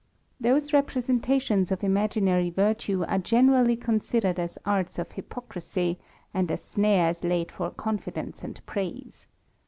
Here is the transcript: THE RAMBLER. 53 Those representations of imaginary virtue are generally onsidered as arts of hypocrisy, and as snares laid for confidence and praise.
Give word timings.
THE 0.39 0.47
RAMBLER. 0.47 0.61
53 0.61 0.67
Those 0.69 0.73
representations 0.73 1.71
of 1.71 1.83
imaginary 1.83 2.49
virtue 2.49 3.03
are 3.07 3.19
generally 3.19 3.77
onsidered 3.77 4.39
as 4.39 4.57
arts 4.65 4.97
of 4.97 5.11
hypocrisy, 5.11 5.99
and 6.33 6.49
as 6.49 6.63
snares 6.63 7.23
laid 7.23 7.51
for 7.51 7.69
confidence 7.69 8.43
and 8.43 8.65
praise. 8.65 9.27